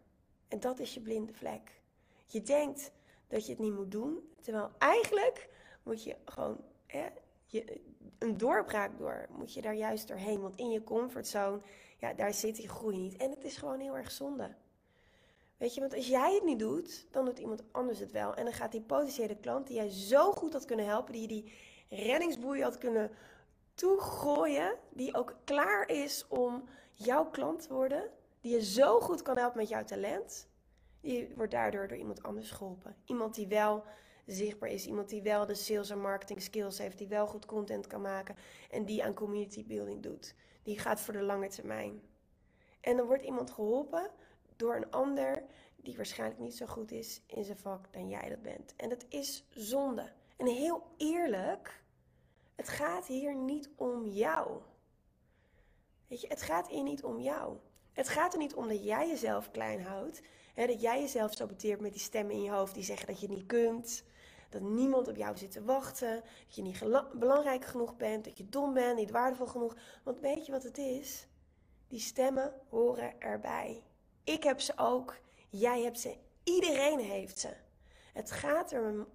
En 0.47 0.59
dat 0.59 0.79
is 0.79 0.93
je 0.93 1.01
blinde 1.01 1.33
vlek. 1.33 1.81
Je 2.25 2.41
denkt 2.41 2.91
dat 3.27 3.45
je 3.45 3.51
het 3.51 3.61
niet 3.61 3.73
moet 3.73 3.91
doen, 3.91 4.33
terwijl 4.41 4.71
eigenlijk 4.77 5.49
moet 5.83 6.03
je 6.03 6.15
gewoon 6.25 6.63
hè, 6.85 7.07
je, 7.45 7.81
een 8.21 8.37
doorbraak 8.37 8.97
door. 8.97 9.27
Moet 9.37 9.53
je 9.53 9.61
daar 9.61 9.75
juist 9.75 10.07
doorheen. 10.07 10.41
Want 10.41 10.55
in 10.55 10.69
je 10.69 10.83
comfortzone, 10.83 11.61
ja, 11.97 12.13
daar 12.13 12.33
zit 12.33 12.55
die 12.55 12.69
groei 12.69 12.97
niet. 12.97 13.17
En 13.17 13.29
het 13.29 13.43
is 13.43 13.57
gewoon 13.57 13.79
heel 13.79 13.95
erg 13.95 14.11
zonde. 14.11 14.55
Weet 15.57 15.73
je, 15.73 15.79
want 15.79 15.93
als 15.93 16.07
jij 16.07 16.33
het 16.33 16.43
niet 16.43 16.59
doet, 16.59 17.07
dan 17.11 17.25
doet 17.25 17.39
iemand 17.39 17.63
anders 17.71 17.99
het 17.99 18.11
wel. 18.11 18.35
En 18.35 18.43
dan 18.43 18.53
gaat 18.53 18.71
die 18.71 18.81
potentiële 18.81 19.35
klant 19.35 19.67
die 19.67 19.75
jij 19.75 19.89
zo 19.89 20.31
goed 20.31 20.53
had 20.53 20.65
kunnen 20.65 20.85
helpen, 20.85 21.13
die 21.13 21.21
je 21.21 21.27
die 21.27 21.51
reddingsboei 21.89 22.61
had 22.61 22.77
kunnen 22.77 23.11
toegooien, 23.73 24.75
die 24.89 25.15
ook 25.15 25.35
klaar 25.43 25.89
is 25.89 26.25
om 26.27 26.63
jouw 26.91 27.25
klant 27.25 27.61
te 27.61 27.73
worden, 27.73 28.09
die 28.41 28.53
je 28.53 28.65
zo 28.65 28.99
goed 28.99 29.21
kan 29.21 29.37
helpen 29.37 29.57
met 29.57 29.69
jouw 29.69 29.83
talent, 29.83 30.47
die 31.01 31.33
wordt 31.35 31.51
daardoor 31.51 31.87
door 31.87 31.97
iemand 31.97 32.23
anders 32.23 32.51
geholpen. 32.51 32.95
Iemand 33.05 33.35
die 33.35 33.47
wel 33.47 33.83
zichtbaar 34.33 34.69
is. 34.69 34.87
Iemand 34.87 35.09
die 35.09 35.21
wel 35.21 35.45
de 35.45 35.55
sales 35.55 35.89
en 35.89 36.01
marketing 36.01 36.41
skills 36.41 36.77
heeft, 36.77 36.97
die 36.97 37.07
wel 37.07 37.27
goed 37.27 37.45
content 37.45 37.87
kan 37.87 38.01
maken 38.01 38.35
en 38.69 38.85
die 38.85 39.03
aan 39.03 39.13
community 39.13 39.65
building 39.65 40.03
doet. 40.03 40.35
Die 40.63 40.79
gaat 40.79 41.01
voor 41.01 41.13
de 41.13 41.21
lange 41.21 41.47
termijn. 41.47 42.01
En 42.81 42.97
dan 42.97 43.05
wordt 43.05 43.23
iemand 43.23 43.51
geholpen 43.51 44.09
door 44.55 44.75
een 44.75 44.91
ander 44.91 45.43
die 45.75 45.95
waarschijnlijk 45.95 46.39
niet 46.39 46.57
zo 46.57 46.65
goed 46.65 46.91
is 46.91 47.21
in 47.25 47.43
zijn 47.43 47.57
vak 47.57 47.93
dan 47.93 48.09
jij 48.09 48.29
dat 48.29 48.41
bent. 48.41 48.73
En 48.75 48.89
dat 48.89 49.05
is 49.09 49.47
zonde. 49.49 50.11
En 50.37 50.47
heel 50.47 50.83
eerlijk, 50.97 51.83
het 52.55 52.69
gaat 52.69 53.07
hier 53.07 53.35
niet 53.35 53.69
om 53.75 54.05
jou. 54.05 54.61
Weet 56.07 56.21
je, 56.21 56.27
het 56.27 56.41
gaat 56.41 56.67
hier 56.67 56.83
niet 56.83 57.03
om 57.03 57.19
jou. 57.19 57.57
Het 57.93 58.09
gaat 58.09 58.33
er 58.33 58.39
niet 58.39 58.53
om 58.53 58.67
dat 58.67 58.83
jij 58.83 59.07
jezelf 59.07 59.51
klein 59.51 59.81
houdt. 59.81 60.21
Hè, 60.53 60.67
dat 60.67 60.81
jij 60.81 60.99
jezelf 61.01 61.33
saboteert 61.33 61.79
met 61.79 61.91
die 61.91 62.01
stemmen 62.01 62.35
in 62.35 62.41
je 62.41 62.51
hoofd 62.51 62.73
die 62.73 62.83
zeggen 62.83 63.07
dat 63.07 63.19
je 63.19 63.27
het 63.27 63.35
niet 63.35 63.45
kunt. 63.45 64.03
Dat 64.51 64.61
niemand 64.61 65.07
op 65.07 65.15
jou 65.15 65.37
zit 65.37 65.51
te 65.51 65.63
wachten. 65.63 66.15
Dat 66.45 66.55
je 66.55 66.61
niet 66.61 66.79
belangrijk 67.13 67.65
genoeg 67.65 67.97
bent. 67.97 68.25
Dat 68.25 68.37
je 68.37 68.49
dom 68.49 68.73
bent, 68.73 68.95
niet 68.95 69.11
waardevol 69.11 69.47
genoeg. 69.47 69.75
Want 70.03 70.19
weet 70.19 70.45
je 70.45 70.51
wat 70.51 70.63
het 70.63 70.77
is? 70.77 71.27
Die 71.87 71.99
stemmen 71.99 72.53
horen 72.69 73.19
erbij. 73.19 73.83
Ik 74.23 74.43
heb 74.43 74.59
ze 74.59 74.73
ook. 74.75 75.17
Jij 75.49 75.81
hebt 75.81 75.99
ze. 75.99 76.17
Iedereen 76.43 76.99
heeft 76.99 77.39
ze. 77.39 77.53
Het 78.13 78.31
gaat 78.31 78.71
erom 78.71 79.07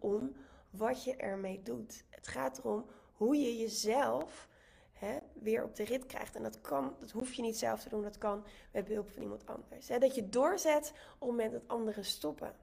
wat 0.71 1.05
je 1.05 1.16
ermee 1.16 1.62
doet. 1.62 2.05
Het 2.11 2.28
gaat 2.28 2.59
erom 2.59 2.87
hoe 3.12 3.37
je 3.37 3.57
jezelf 3.57 4.49
hè, 4.93 5.19
weer 5.33 5.64
op 5.64 5.76
de 5.76 5.85
rit 5.85 6.07
krijgt. 6.07 6.35
En 6.35 6.43
dat 6.43 6.61
kan, 6.61 6.97
dat 6.99 7.11
hoef 7.11 7.33
je 7.33 7.43
niet 7.43 7.59
zelf 7.59 7.83
te 7.83 7.88
doen, 7.88 8.02
dat 8.02 8.19
kan 8.19 8.45
met 8.73 8.85
behulp 8.85 9.11
van 9.11 9.23
iemand 9.23 9.47
anders. 9.47 9.88
Hè. 9.88 9.99
Dat 9.99 10.14
je 10.14 10.28
doorzet 10.28 10.93
op 11.19 11.21
het 11.21 11.28
moment 11.28 11.52
dat 11.52 11.62
anderen 11.66 12.05
stoppen. 12.05 12.55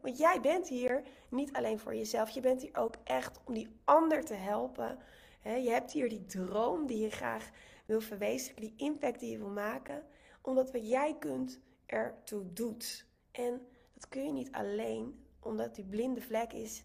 Want 0.00 0.18
jij 0.18 0.40
bent 0.40 0.68
hier 0.68 1.02
niet 1.28 1.52
alleen 1.52 1.78
voor 1.78 1.94
jezelf, 1.94 2.30
je 2.30 2.40
bent 2.40 2.62
hier 2.62 2.76
ook 2.76 2.94
echt 3.04 3.40
om 3.44 3.54
die 3.54 3.80
ander 3.84 4.24
te 4.24 4.34
helpen. 4.34 4.98
Je 5.42 5.70
hebt 5.70 5.92
hier 5.92 6.08
die 6.08 6.26
droom 6.26 6.86
die 6.86 6.98
je 6.98 7.10
graag 7.10 7.50
wil 7.86 8.00
verwezenlijken, 8.00 8.76
die 8.76 8.86
impact 8.86 9.20
die 9.20 9.30
je 9.30 9.38
wil 9.38 9.48
maken, 9.48 10.04
omdat 10.42 10.72
wat 10.72 10.88
jij 10.88 11.16
kunt 11.18 11.60
ertoe 11.86 12.52
doet. 12.52 13.06
En 13.30 13.66
dat 13.94 14.08
kun 14.08 14.24
je 14.24 14.32
niet 14.32 14.52
alleen, 14.52 15.26
omdat 15.40 15.74
die 15.74 15.84
blinde 15.84 16.20
vlek 16.20 16.52
is, 16.52 16.84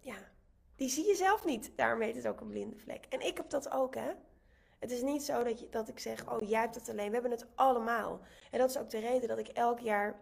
ja, 0.00 0.16
die 0.76 0.88
zie 0.88 1.06
je 1.06 1.14
zelf 1.14 1.44
niet. 1.44 1.72
Daarom 1.76 2.00
heet 2.00 2.14
het 2.14 2.26
ook 2.26 2.40
een 2.40 2.48
blinde 2.48 2.76
vlek. 2.76 3.06
En 3.08 3.20
ik 3.20 3.36
heb 3.36 3.50
dat 3.50 3.70
ook, 3.70 3.94
hè. 3.94 4.12
Het 4.78 4.90
is 4.90 5.02
niet 5.02 5.22
zo 5.22 5.42
dat, 5.42 5.60
je, 5.60 5.68
dat 5.68 5.88
ik 5.88 5.98
zeg, 5.98 6.32
oh 6.32 6.48
jij 6.48 6.60
hebt 6.60 6.74
het 6.74 6.88
alleen. 6.88 7.06
We 7.06 7.12
hebben 7.12 7.30
het 7.30 7.46
allemaal. 7.54 8.20
En 8.50 8.58
dat 8.58 8.70
is 8.70 8.78
ook 8.78 8.90
de 8.90 8.98
reden 8.98 9.28
dat 9.28 9.38
ik 9.38 9.48
elk 9.48 9.78
jaar 9.78 10.20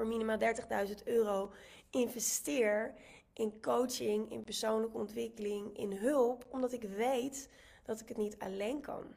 voor 0.00 0.08
minimaal 0.08 0.38
30.000 0.86 0.94
euro 1.04 1.52
investeer 1.90 2.94
in 3.32 3.60
coaching, 3.60 4.30
in 4.30 4.44
persoonlijke 4.44 4.96
ontwikkeling, 4.96 5.76
in 5.76 5.92
hulp, 5.92 6.46
omdat 6.50 6.72
ik 6.72 6.82
weet 6.82 7.48
dat 7.82 8.00
ik 8.00 8.08
het 8.08 8.16
niet 8.16 8.38
alleen 8.38 8.80
kan. 8.80 9.14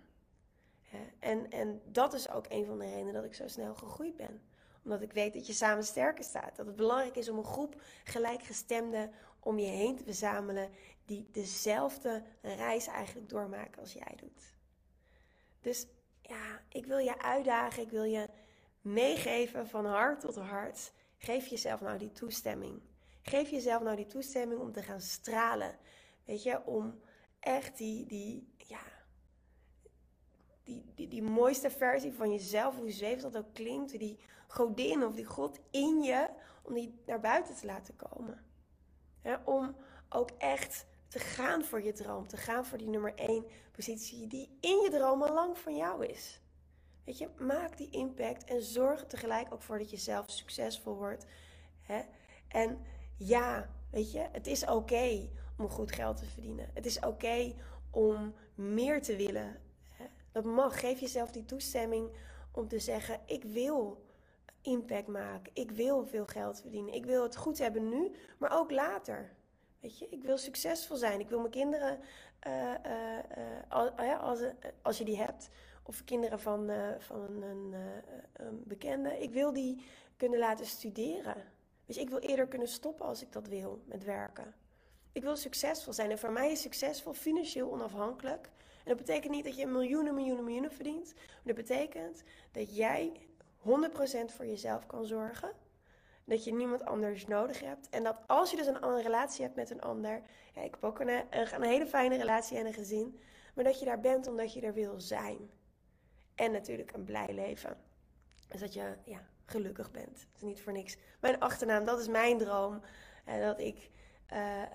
En, 1.19 1.49
en 1.49 1.81
dat 1.85 2.13
is 2.13 2.29
ook 2.29 2.45
een 2.49 2.65
van 2.65 2.79
de 2.79 2.85
redenen 2.85 3.13
dat 3.13 3.23
ik 3.23 3.33
zo 3.33 3.47
snel 3.47 3.75
gegroeid 3.75 4.15
ben. 4.15 4.41
Omdat 4.83 5.01
ik 5.01 5.13
weet 5.13 5.33
dat 5.33 5.47
je 5.47 5.53
samen 5.53 5.83
sterker 5.83 6.23
staat. 6.23 6.55
Dat 6.55 6.65
het 6.65 6.75
belangrijk 6.75 7.15
is 7.15 7.29
om 7.29 7.37
een 7.37 7.43
groep 7.43 7.81
gelijkgestemden 8.03 9.11
om 9.39 9.59
je 9.59 9.67
heen 9.67 9.95
te 9.95 10.03
verzamelen 10.03 10.69
die 11.05 11.27
dezelfde 11.31 12.23
reis 12.41 12.87
eigenlijk 12.87 13.29
doormaken 13.29 13.81
als 13.81 13.93
jij 13.93 14.13
doet. 14.15 14.53
Dus 15.61 15.87
ja, 16.21 16.61
ik 16.69 16.85
wil 16.85 16.97
je 16.97 17.21
uitdagen, 17.21 17.83
ik 17.83 17.89
wil 17.89 18.03
je 18.03 18.29
meegeven 18.83 19.67
van 19.67 19.85
hart 19.85 20.19
tot 20.19 20.35
hart. 20.35 20.91
Geef 21.17 21.47
jezelf 21.47 21.81
nou 21.81 21.97
die 21.97 22.11
toestemming. 22.11 22.81
Geef 23.21 23.49
jezelf 23.49 23.83
nou 23.83 23.95
die 23.95 24.07
toestemming 24.07 24.61
om 24.61 24.71
te 24.71 24.83
gaan 24.83 25.01
stralen. 25.01 25.77
Weet 26.25 26.43
je, 26.43 26.65
om 26.65 26.99
echt 27.39 27.77
die, 27.77 28.05
die, 28.05 28.53
ja, 28.57 28.81
die, 30.63 30.91
die, 30.95 31.07
die 31.07 31.21
mooiste 31.21 31.69
versie 31.69 32.13
van 32.13 32.31
jezelf, 32.31 32.75
hoe 32.75 32.91
zweef 32.91 33.21
dat 33.21 33.37
ook 33.37 33.53
klinkt, 33.53 33.99
die 33.99 34.19
godin 34.47 35.03
of 35.03 35.15
die 35.15 35.25
god 35.25 35.59
in 35.71 36.01
je, 36.01 36.29
om 36.63 36.73
die 36.73 37.01
naar 37.05 37.19
buiten 37.19 37.55
te 37.55 37.65
laten 37.65 37.95
komen. 37.95 38.45
om 39.45 39.75
ook 40.09 40.29
echt 40.37 40.85
te 41.07 41.19
gaan 41.19 41.63
voor 41.63 41.81
je 41.83 41.93
droom, 41.93 42.27
te 42.27 42.37
gaan 42.37 42.65
voor 42.65 42.77
die 42.77 42.89
nummer 42.89 43.15
één 43.15 43.45
positie 43.71 44.27
die 44.27 44.57
in 44.59 44.81
je 44.81 44.89
droom 44.89 45.23
al 45.23 45.33
lang 45.33 45.57
van 45.57 45.75
jou 45.75 46.05
is. 46.05 46.41
Weet 47.03 47.17
je, 47.17 47.29
maak 47.38 47.77
die 47.77 47.89
impact 47.89 48.43
en 48.43 48.62
zorg 48.62 49.05
tegelijk 49.05 49.53
ook 49.53 49.62
voor 49.62 49.77
dat 49.77 49.89
je 49.89 49.98
zelf 49.98 50.29
succesvol 50.29 50.95
wordt. 50.95 51.25
Hè? 51.81 52.01
En 52.48 52.79
ja, 53.17 53.69
weet 53.91 54.12
je, 54.12 54.27
het 54.31 54.48
is 54.48 54.65
oké 54.65 55.29
om 55.57 55.69
goed 55.69 55.91
geld 55.91 56.17
te 56.17 56.25
verdienen. 56.25 56.69
Het 56.74 56.86
is 56.86 57.00
oké 57.00 57.53
om 57.91 58.33
meer 58.55 59.01
te 59.01 59.15
willen. 59.15 59.60
Hè? 59.93 60.05
Dat 60.31 60.43
mag. 60.43 60.79
Geef 60.79 61.00
jezelf 61.00 61.31
die 61.31 61.45
toestemming 61.45 62.10
om 62.51 62.67
te 62.67 62.79
zeggen: 62.79 63.19
Ik 63.25 63.43
wil 63.43 64.05
impact 64.62 65.07
maken. 65.07 65.51
Ik 65.53 65.72
wil 65.72 66.05
veel 66.05 66.25
geld 66.25 66.62
verdienen. 66.62 66.93
Ik 66.93 67.05
wil 67.05 67.24
het 67.24 67.36
goed 67.36 67.57
hebben 67.57 67.89
nu, 67.89 68.12
maar 68.38 68.60
ook 68.60 68.72
later. 68.72 69.33
Weet 69.79 70.00
je, 70.00 70.07
ik 70.10 70.24
wil 70.24 70.38
succesvol 70.38 70.98
zijn. 70.98 71.19
Ik 71.19 71.29
wil 71.29 71.39
mijn 71.39 71.51
kinderen, 71.51 72.00
uh, 72.48 72.74
uh, 74.00 74.22
als, 74.22 74.39
als 74.81 74.98
je 74.98 75.05
die 75.05 75.17
hebt, 75.17 75.50
of 75.83 76.03
kinderen 76.03 76.39
van, 76.39 76.71
van 76.99 77.41
een, 77.41 77.73
een, 78.33 78.63
bekende, 78.65 79.19
ik 79.19 79.31
wil 79.31 79.53
die 79.53 79.85
kunnen 80.17 80.39
laten 80.39 80.65
studeren. 80.65 81.35
Dus 81.85 81.97
ik 81.97 82.09
wil 82.09 82.19
eerder 82.19 82.47
kunnen 82.47 82.67
stoppen 82.67 83.05
als 83.05 83.21
ik 83.21 83.31
dat 83.31 83.47
wil 83.47 83.83
met 83.85 84.03
werken. 84.03 84.53
Ik 85.11 85.23
wil 85.23 85.35
succesvol 85.35 85.93
zijn. 85.93 86.11
En 86.11 86.19
voor 86.19 86.31
mij 86.31 86.51
is 86.51 86.61
succesvol 86.61 87.13
financieel 87.13 87.71
onafhankelijk. 87.71 88.49
En 88.83 88.89
dat 88.89 88.97
betekent 88.97 89.31
niet 89.31 89.43
dat 89.43 89.57
je 89.57 89.65
miljoenen, 89.65 90.13
miljoenen, 90.13 90.43
miljoenen 90.43 90.71
verdient. 90.71 91.13
Maar 91.15 91.53
dat 91.53 91.55
betekent 91.55 92.23
dat 92.51 92.75
jij 92.75 93.27
100% 93.59 93.63
voor 94.25 94.45
jezelf 94.45 94.85
kan 94.85 95.05
zorgen. 95.05 95.51
Dat 96.25 96.43
je 96.43 96.53
niemand 96.53 96.85
anders 96.85 97.27
nodig 97.27 97.59
hebt. 97.59 97.89
En 97.89 98.03
dat 98.03 98.17
als 98.27 98.51
je 98.51 98.57
dus 98.57 98.67
een 98.67 99.01
relatie 99.01 99.43
hebt 99.43 99.55
met 99.55 99.69
een 99.69 99.81
ander. 99.81 100.21
Ja, 100.53 100.61
ik 100.61 100.71
heb 100.71 100.83
ook 100.83 100.99
een, 100.99 101.07
een, 101.07 101.53
een 101.53 101.63
hele 101.63 101.87
fijne 101.87 102.17
relatie 102.17 102.57
en 102.57 102.65
een 102.65 102.73
gezin. 102.73 103.19
Maar 103.55 103.63
dat 103.63 103.79
je 103.79 103.85
daar 103.85 103.99
bent 103.99 104.27
omdat 104.27 104.53
je 104.53 104.61
er 104.61 104.73
wil 104.73 104.99
zijn. 104.99 105.49
En 106.35 106.51
natuurlijk 106.51 106.93
een 106.93 107.03
blij 107.03 107.33
leven. 107.33 107.77
Dus 108.47 108.59
dat 108.59 108.73
je 108.73 108.93
ja, 109.03 109.27
gelukkig 109.45 109.91
bent. 109.91 110.15
Dat 110.15 110.35
is 110.35 110.41
niet 110.41 110.61
voor 110.61 110.73
niks. 110.73 110.97
Mijn 111.19 111.39
achternaam, 111.39 111.85
dat 111.85 111.99
is 111.99 112.07
mijn 112.07 112.37
droom. 112.37 112.81
En 113.25 113.41
dat 113.41 113.59
ik 113.59 113.89
uh, 114.33 114.39
uh, 114.39 114.65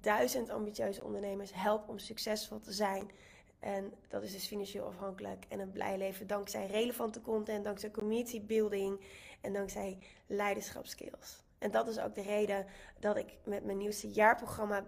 duizend 0.00 0.50
ambitieuze 0.50 1.04
ondernemers 1.04 1.54
help 1.54 1.88
om 1.88 1.98
succesvol 1.98 2.60
te 2.60 2.72
zijn. 2.72 3.10
En 3.58 3.92
dat 4.08 4.22
is 4.22 4.32
dus 4.32 4.46
financieel 4.46 4.86
afhankelijk 4.86 5.44
en 5.48 5.60
een 5.60 5.72
blij 5.72 5.98
leven 5.98 6.26
dankzij 6.26 6.66
relevante 6.66 7.20
content, 7.20 7.64
dankzij 7.64 7.90
community 7.90 8.42
building 8.42 9.00
en 9.40 9.52
dankzij 9.52 9.98
leiderschapskills. 10.26 11.44
En 11.58 11.70
dat 11.70 11.88
is 11.88 11.98
ook 11.98 12.14
de 12.14 12.22
reden 12.22 12.66
dat 12.98 13.16
ik 13.16 13.36
met 13.44 13.64
mijn 13.64 13.78
nieuwste 13.78 14.08
jaarprogramma 14.08 14.84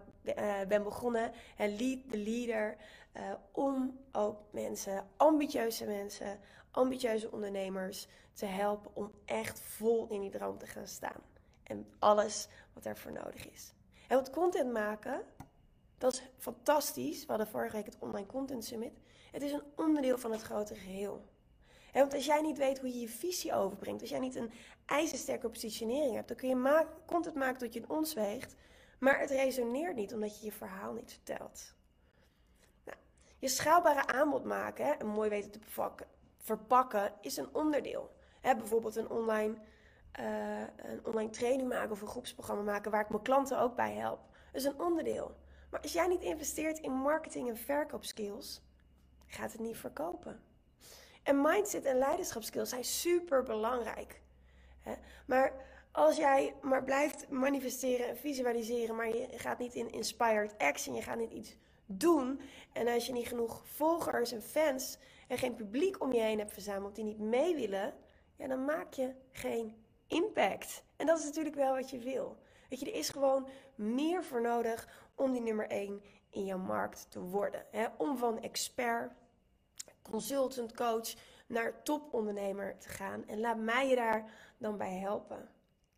ben 0.69 0.83
begonnen. 0.83 1.33
En 1.57 1.77
Lead 1.77 1.99
the 2.11 2.19
Leader. 2.19 2.77
Uh, 3.17 3.33
om 3.53 3.99
ook 4.13 4.41
mensen, 4.51 5.09
ambitieuze 5.17 5.87
mensen, 5.87 6.41
ambitieuze 6.71 7.33
ondernemers 7.33 8.09
te 8.33 8.47
helpen 8.47 8.91
om 8.95 9.13
echt 9.25 9.61
vol 9.61 10.09
in 10.09 10.21
die 10.21 10.31
droom 10.31 10.59
te 10.59 10.67
gaan 10.67 10.87
staan. 10.87 11.23
En 11.63 11.87
alles 11.99 12.49
wat 12.73 12.87
ervoor 12.87 13.13
nodig 13.13 13.51
is. 13.51 13.73
En 14.09 14.17
wat 14.17 14.31
content 14.31 14.73
maken, 14.73 15.23
dat 15.99 16.13
is 16.13 16.23
fantastisch. 16.37 17.21
We 17.21 17.29
hadden 17.29 17.47
vorige 17.47 17.77
week 17.77 17.85
het 17.85 17.97
Online 17.99 18.27
Content 18.27 18.65
Summit. 18.65 18.93
Het 19.33 19.43
is 19.43 19.53
een 19.53 19.63
onderdeel 19.77 20.19
van 20.19 20.31
het 20.31 20.43
grotere 20.43 20.81
geheel. 20.81 21.25
En 21.93 22.01
want 22.01 22.15
als 22.15 22.27
jij 22.27 22.41
niet 22.41 22.59
weet 22.59 22.79
hoe 22.79 22.89
je 22.89 23.01
je 23.01 23.09
visie 23.09 23.55
overbrengt, 23.55 24.01
als 24.01 24.11
jij 24.11 24.19
niet 24.19 24.35
een 24.35 24.53
ijzersterke 24.87 25.49
positionering 25.49 26.15
hebt, 26.15 26.29
dan 26.29 26.37
kun 26.37 26.49
je 26.49 26.87
content 27.07 27.35
maken 27.35 27.59
tot 27.59 27.75
je 27.75 27.81
een 27.81 27.91
ons 27.91 28.15
weegt, 28.15 28.55
maar 28.99 29.21
het 29.21 29.31
resoneert 29.31 29.97
niet 29.97 30.15
omdat 30.15 30.39
je 30.39 30.45
je 30.45 30.53
verhaal 30.53 30.93
niet 30.93 31.13
vertelt. 31.13 31.75
Je 33.39 33.49
schaalbare 33.49 34.07
aanbod 34.07 34.45
maken 34.45 34.87
hè, 34.87 34.93
en 34.93 35.07
mooi 35.07 35.29
weten 35.29 35.51
te 35.51 35.59
verpakken 36.39 37.13
is 37.21 37.37
een 37.37 37.55
onderdeel. 37.55 38.17
Hè, 38.41 38.57
bijvoorbeeld 38.57 38.97
een 38.97 39.11
online, 39.11 39.55
uh, 40.21 40.61
een 40.77 41.05
online 41.05 41.31
training 41.31 41.69
maken 41.69 41.91
of 41.91 42.01
een 42.01 42.09
groepsprogramma 42.09 42.63
maken 42.63 42.91
waar 42.91 43.01
ik 43.01 43.09
mijn 43.09 43.23
klanten 43.23 43.59
ook 43.59 43.77
bij 43.77 43.95
help. 43.95 44.21
Dat 44.53 44.61
is 44.61 44.65
een 44.65 44.81
onderdeel. 44.81 45.37
Maar 45.71 45.81
als 45.81 45.93
jij 45.93 46.07
niet 46.07 46.23
investeert 46.23 46.79
in 46.79 46.93
marketing 46.93 47.49
en 47.49 47.57
verkoopskills, 47.57 48.63
gaat 49.27 49.53
het 49.53 49.61
niet 49.61 49.77
verkopen. 49.77 50.41
En 51.23 51.41
mindset 51.41 51.85
en 51.85 51.99
leiderschapskills 51.99 52.69
zijn 52.69 52.85
super 52.85 53.43
belangrijk. 53.43 54.21
Maar 55.27 55.53
als 55.93 56.17
jij 56.17 56.55
maar 56.63 56.85
blijft 56.85 57.29
manifesteren 57.29 58.09
en 58.09 58.17
visualiseren, 58.17 58.97
maar 58.97 59.09
je 59.09 59.29
gaat 59.31 59.59
niet 59.59 59.75
in 59.75 59.91
inspired 59.91 60.59
action, 60.59 60.95
je 60.95 61.03
gaat 61.03 61.19
niet 61.19 61.33
iets 61.33 61.57
doen. 61.89 62.41
En 62.73 62.89
als 62.89 63.07
je 63.07 63.13
niet 63.13 63.29
genoeg 63.29 63.63
volgers 63.67 64.33
en 64.33 64.43
fans 64.43 64.99
en 65.29 65.39
geen 65.39 65.55
publiek 65.55 66.03
om 66.03 66.13
je 66.13 66.21
heen 66.21 66.39
hebt 66.39 66.53
verzameld 66.53 66.95
die 66.95 67.05
niet 67.05 67.19
mee 67.19 67.55
willen, 67.55 67.95
ja, 68.37 68.47
dan 68.47 68.65
maak 68.65 68.93
je 68.93 69.15
geen 69.33 69.85
impact. 70.07 70.83
En 70.97 71.07
dat 71.07 71.19
is 71.19 71.25
natuurlijk 71.25 71.55
wel 71.55 71.75
wat 71.75 71.91
je 71.91 71.99
wil. 71.99 72.37
Weet 72.69 72.81
je, 72.81 72.87
er 72.87 72.99
is 72.99 73.09
gewoon 73.09 73.49
meer 73.75 74.25
voor 74.25 74.41
nodig 74.41 74.89
om 75.15 75.33
die 75.33 75.41
nummer 75.41 75.67
1 75.67 76.03
in 76.31 76.45
jouw 76.45 76.59
markt 76.59 77.07
te 77.11 77.21
worden. 77.21 77.67
Hè? 77.71 77.87
Om 77.97 78.17
van 78.17 78.41
expert, 78.41 79.13
consultant, 80.03 80.75
coach 80.75 81.15
naar 81.47 81.83
topondernemer 81.83 82.79
te 82.79 82.89
gaan. 82.89 83.27
En 83.27 83.41
laat 83.41 83.59
mij 83.59 83.89
je 83.89 83.95
daar 83.95 84.31
dan 84.59 84.77
bij 84.77 84.99
helpen. 84.99 85.49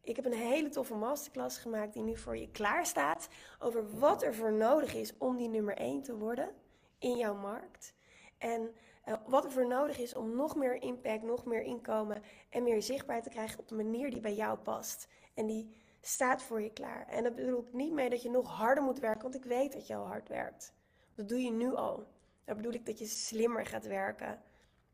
Ik 0.02 0.16
heb 0.16 0.24
een 0.24 0.32
hele 0.32 0.68
toffe 0.68 0.94
masterclass 0.94 1.58
gemaakt 1.58 1.92
die 1.92 2.02
nu 2.02 2.16
voor 2.16 2.36
je 2.36 2.50
klaar 2.50 2.86
staat 2.86 3.28
over 3.58 3.98
wat 3.98 4.22
er 4.22 4.34
voor 4.34 4.52
nodig 4.52 4.94
is 4.94 5.18
om 5.18 5.36
die 5.36 5.48
nummer 5.48 5.76
1 5.76 6.02
te 6.02 6.16
worden 6.16 6.50
in 6.98 7.16
jouw 7.16 7.34
markt. 7.34 7.94
En 8.38 8.74
uh, 9.08 9.14
wat 9.26 9.44
er 9.44 9.50
voor 9.50 9.66
nodig 9.66 9.98
is 9.98 10.14
om 10.14 10.36
nog 10.36 10.56
meer 10.56 10.82
impact, 10.82 11.22
nog 11.22 11.44
meer 11.44 11.62
inkomen 11.62 12.22
en 12.48 12.62
meer 12.62 12.82
zichtbaar 12.82 13.22
te 13.22 13.28
krijgen 13.28 13.58
op 13.58 13.68
de 13.68 13.74
manier 13.74 14.10
die 14.10 14.20
bij 14.20 14.34
jou 14.34 14.58
past. 14.58 15.08
En 15.34 15.46
die 15.46 15.76
staat 16.00 16.42
voor 16.42 16.60
je 16.62 16.72
klaar. 16.72 17.06
En 17.08 17.22
dat 17.22 17.34
bedoel 17.34 17.60
ik 17.60 17.72
niet 17.72 17.92
mee 17.92 18.10
dat 18.10 18.22
je 18.22 18.30
nog 18.30 18.48
harder 18.48 18.84
moet 18.84 18.98
werken, 18.98 19.22
want 19.22 19.34
ik 19.34 19.44
weet 19.44 19.72
dat 19.72 19.86
je 19.86 19.94
al 19.94 20.06
hard 20.06 20.28
werkt. 20.28 20.72
Dat 21.14 21.28
doe 21.28 21.42
je 21.42 21.50
nu 21.50 21.74
al. 21.74 22.06
Dat 22.44 22.56
bedoel 22.56 22.72
ik 22.72 22.86
dat 22.86 22.98
je 22.98 23.06
slimmer 23.06 23.66
gaat 23.66 23.86
werken. 23.86 24.42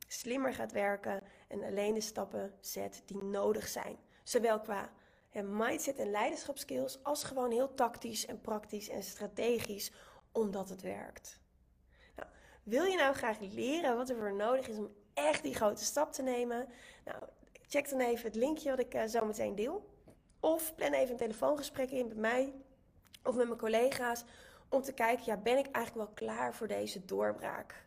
Slimmer 0.08 0.54
gaat 0.54 0.72
werken 0.72 1.22
en 1.48 1.62
alleen 1.62 1.94
de 1.94 2.00
stappen 2.00 2.54
zet 2.60 3.02
die 3.06 3.24
nodig 3.24 3.68
zijn. 3.68 3.96
Zowel 4.22 4.60
qua 4.60 4.90
mindset 5.44 5.98
en 5.98 6.10
leiderschapskills 6.10 7.02
als 7.02 7.24
gewoon 7.24 7.50
heel 7.50 7.74
tactisch 7.74 8.26
en 8.26 8.40
praktisch 8.40 8.88
en 8.88 9.02
strategisch, 9.02 9.92
omdat 10.32 10.68
het 10.68 10.82
werkt. 10.82 11.40
Nou, 12.16 12.28
wil 12.62 12.84
je 12.84 12.96
nou 12.96 13.14
graag 13.14 13.38
leren 13.40 13.96
wat 13.96 14.08
er 14.08 14.16
voor 14.16 14.34
nodig 14.34 14.68
is 14.68 14.76
om 14.76 14.94
echt 15.14 15.42
die 15.42 15.54
grote 15.54 15.84
stap 15.84 16.12
te 16.12 16.22
nemen? 16.22 16.68
Nou, 17.04 17.22
check 17.66 17.88
dan 17.88 18.00
even 18.00 18.24
het 18.24 18.34
linkje 18.34 18.70
wat 18.70 18.78
ik 18.78 18.94
uh, 18.94 19.04
zo 19.04 19.24
meteen 19.24 19.54
deel. 19.54 19.94
Of 20.40 20.74
plan 20.74 20.92
even 20.92 21.10
een 21.10 21.16
telefoongesprek 21.16 21.90
in 21.90 22.08
met 22.08 22.16
mij 22.16 22.54
of 23.22 23.34
met 23.34 23.46
mijn 23.46 23.58
collega's 23.58 24.24
om 24.68 24.82
te 24.82 24.92
kijken, 24.92 25.24
ja, 25.24 25.36
ben 25.36 25.58
ik 25.58 25.66
eigenlijk 25.70 26.06
wel 26.06 26.14
klaar 26.28 26.54
voor 26.54 26.66
deze 26.66 27.04
doorbraak? 27.04 27.84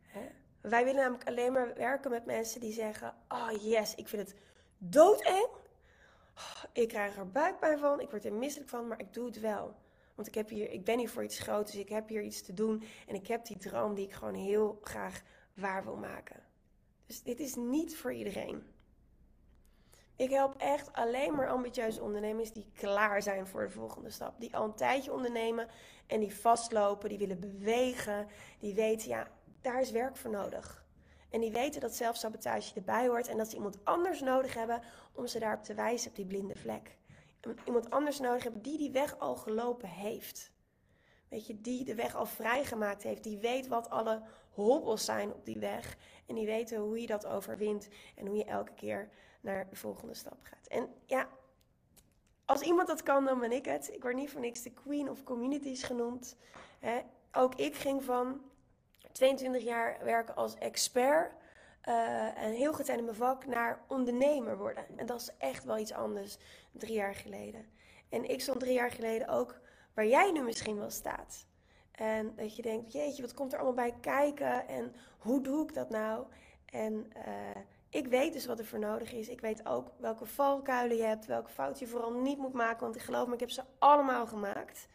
Hè? 0.00 0.28
Wij 0.60 0.84
willen 0.84 1.00
namelijk 1.00 1.28
alleen 1.28 1.52
maar 1.52 1.74
werken 1.74 2.10
met 2.10 2.26
mensen 2.26 2.60
die 2.60 2.72
zeggen, 2.72 3.14
oh 3.28 3.50
yes, 3.60 3.94
ik 3.94 4.08
vind 4.08 4.28
het 4.28 4.38
doodeng. 4.78 5.48
Ik 6.72 6.88
krijg 6.88 7.16
er 7.16 7.30
buikpijn 7.30 7.78
van, 7.78 8.00
ik 8.00 8.10
word 8.10 8.24
er 8.24 8.32
misselijk 8.32 8.70
van, 8.70 8.88
maar 8.88 9.00
ik 9.00 9.12
doe 9.12 9.26
het 9.26 9.40
wel. 9.40 9.74
Want 10.14 10.28
ik, 10.28 10.34
heb 10.34 10.48
hier, 10.48 10.70
ik 10.70 10.84
ben 10.84 10.98
hier 10.98 11.10
voor 11.10 11.24
iets 11.24 11.38
groots, 11.38 11.72
dus 11.72 11.80
ik 11.80 11.88
heb 11.88 12.08
hier 12.08 12.22
iets 12.22 12.42
te 12.42 12.54
doen. 12.54 12.82
En 13.06 13.14
ik 13.14 13.26
heb 13.26 13.44
die 13.44 13.58
droom 13.58 13.94
die 13.94 14.04
ik 14.04 14.12
gewoon 14.12 14.34
heel 14.34 14.78
graag 14.82 15.22
waar 15.54 15.84
wil 15.84 15.96
maken. 15.96 16.42
Dus 17.06 17.22
dit 17.22 17.40
is 17.40 17.54
niet 17.54 17.96
voor 17.96 18.12
iedereen. 18.12 18.62
Ik 20.16 20.30
help 20.30 20.54
echt 20.56 20.92
alleen 20.92 21.34
maar 21.34 21.48
ambitieuze 21.48 22.02
ondernemers 22.02 22.52
die 22.52 22.70
klaar 22.74 23.22
zijn 23.22 23.46
voor 23.46 23.62
de 23.62 23.70
volgende 23.70 24.10
stap. 24.10 24.40
Die 24.40 24.56
al 24.56 24.64
een 24.64 24.74
tijdje 24.74 25.12
ondernemen 25.12 25.68
en 26.06 26.20
die 26.20 26.34
vastlopen, 26.34 27.08
die 27.08 27.18
willen 27.18 27.40
bewegen. 27.40 28.28
Die 28.58 28.74
weten, 28.74 29.08
ja, 29.08 29.30
daar 29.60 29.80
is 29.80 29.90
werk 29.90 30.16
voor 30.16 30.30
nodig. 30.30 30.79
En 31.30 31.40
die 31.40 31.52
weten 31.52 31.80
dat 31.80 31.94
zelfsabotage 31.94 32.74
erbij 32.74 33.08
hoort 33.08 33.28
en 33.28 33.36
dat 33.36 33.50
ze 33.50 33.56
iemand 33.56 33.84
anders 33.84 34.20
nodig 34.20 34.54
hebben 34.54 34.82
om 35.12 35.26
ze 35.26 35.38
daarop 35.38 35.64
te 35.64 35.74
wijzen 35.74 36.10
op 36.10 36.16
die 36.16 36.26
blinde 36.26 36.56
vlek. 36.56 36.96
Iemand 37.64 37.90
anders 37.90 38.18
nodig 38.18 38.42
hebben 38.42 38.62
die 38.62 38.78
die 38.78 38.90
weg 38.90 39.18
al 39.18 39.36
gelopen 39.36 39.88
heeft. 39.88 40.52
Weet 41.28 41.46
je, 41.46 41.60
die 41.60 41.84
de 41.84 41.94
weg 41.94 42.14
al 42.14 42.26
vrijgemaakt 42.26 43.02
heeft. 43.02 43.22
Die 43.22 43.38
weet 43.38 43.68
wat 43.68 43.90
alle 43.90 44.22
hobbels 44.50 45.04
zijn 45.04 45.32
op 45.32 45.44
die 45.44 45.58
weg. 45.58 45.96
En 46.26 46.34
die 46.34 46.46
weten 46.46 46.78
hoe 46.78 47.00
je 47.00 47.06
dat 47.06 47.26
overwint 47.26 47.88
en 48.16 48.26
hoe 48.26 48.36
je 48.36 48.44
elke 48.44 48.74
keer 48.74 49.08
naar 49.40 49.68
de 49.68 49.76
volgende 49.76 50.14
stap 50.14 50.38
gaat. 50.42 50.66
En 50.66 50.88
ja, 51.06 51.28
als 52.44 52.60
iemand 52.60 52.88
dat 52.88 53.02
kan, 53.02 53.24
dan 53.24 53.40
ben 53.40 53.52
ik 53.52 53.64
het. 53.64 53.92
Ik 53.92 54.02
word 54.02 54.14
niet 54.14 54.30
voor 54.30 54.40
niks 54.40 54.62
de 54.62 54.72
Queen 54.72 55.10
of 55.10 55.22
Communities 55.22 55.82
genoemd. 55.82 56.36
ook 57.32 57.54
ik 57.54 57.74
ging 57.74 58.04
van 58.04 58.40
22 59.12 59.62
jaar 59.62 59.98
werken 60.04 60.36
als 60.36 60.54
expert. 60.54 61.32
Uh, 61.88 62.42
en 62.42 62.52
heel 62.52 62.72
goed 62.72 62.88
in 62.88 63.04
mijn 63.04 63.16
vak 63.16 63.46
naar 63.46 63.84
ondernemer 63.88 64.58
worden. 64.58 64.84
En 64.96 65.06
dat 65.06 65.20
is 65.20 65.30
echt 65.38 65.64
wel 65.64 65.78
iets 65.78 65.92
anders 65.92 66.36
drie 66.72 66.94
jaar 66.94 67.14
geleden. 67.14 67.66
En 68.08 68.30
ik 68.30 68.40
stond 68.40 68.60
drie 68.60 68.72
jaar 68.72 68.90
geleden 68.90 69.28
ook 69.28 69.60
waar 69.94 70.06
jij 70.06 70.32
nu 70.32 70.42
misschien 70.42 70.78
wel 70.78 70.90
staat. 70.90 71.46
En 71.92 72.32
dat 72.36 72.56
je 72.56 72.62
denkt, 72.62 72.92
jeetje, 72.92 73.22
wat 73.22 73.34
komt 73.34 73.52
er 73.52 73.58
allemaal 73.58 73.88
bij 73.88 73.94
kijken? 74.00 74.68
En 74.68 74.94
hoe 75.18 75.42
doe 75.42 75.62
ik 75.62 75.74
dat 75.74 75.90
nou? 75.90 76.26
En 76.64 77.12
uh, 77.16 77.62
ik 77.88 78.06
weet 78.06 78.32
dus 78.32 78.46
wat 78.46 78.58
er 78.58 78.64
voor 78.64 78.78
nodig 78.78 79.12
is. 79.12 79.28
Ik 79.28 79.40
weet 79.40 79.66
ook 79.66 79.92
welke 79.96 80.26
valkuilen 80.26 80.96
je 80.96 81.02
hebt, 81.02 81.26
welke 81.26 81.50
fouten 81.50 81.86
je 81.86 81.92
vooral 81.92 82.12
niet 82.12 82.38
moet 82.38 82.52
maken. 82.52 82.80
Want 82.80 82.96
ik 82.96 83.02
geloof 83.02 83.26
me, 83.26 83.34
ik 83.34 83.40
heb 83.40 83.50
ze 83.50 83.62
allemaal 83.78 84.26
gemaakt. 84.26 84.88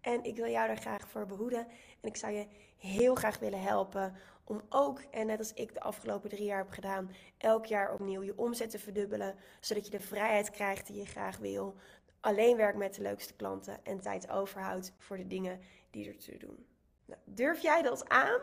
En 0.00 0.24
ik 0.24 0.36
wil 0.36 0.48
jou 0.48 0.66
daar 0.66 0.76
graag 0.76 1.08
voor 1.08 1.26
behoeden. 1.26 1.66
En 2.00 2.08
ik 2.08 2.16
zou 2.16 2.32
je 2.32 2.46
heel 2.76 3.14
graag 3.14 3.38
willen 3.38 3.62
helpen 3.62 4.14
om 4.44 4.62
ook, 4.68 5.00
en 5.10 5.26
net 5.26 5.38
als 5.38 5.52
ik 5.52 5.74
de 5.74 5.80
afgelopen 5.80 6.30
drie 6.30 6.44
jaar 6.44 6.58
heb 6.58 6.70
gedaan, 6.70 7.10
elk 7.38 7.66
jaar 7.66 7.92
opnieuw 7.92 8.22
je 8.22 8.38
omzet 8.38 8.70
te 8.70 8.78
verdubbelen. 8.78 9.34
Zodat 9.60 9.84
je 9.84 9.90
de 9.90 10.00
vrijheid 10.00 10.50
krijgt 10.50 10.86
die 10.86 10.96
je 10.96 11.06
graag 11.06 11.38
wil. 11.38 11.74
Alleen 12.20 12.56
werk 12.56 12.76
met 12.76 12.94
de 12.94 13.02
leukste 13.02 13.34
klanten 13.34 13.84
en 13.84 14.00
tijd 14.00 14.30
overhoudt 14.30 14.92
voor 14.98 15.16
de 15.16 15.26
dingen 15.26 15.60
die 15.90 16.08
er 16.08 16.18
te 16.18 16.36
doen. 16.36 16.66
Nou, 17.04 17.20
durf 17.24 17.60
jij 17.60 17.82
dat 17.82 18.08
aan? 18.08 18.40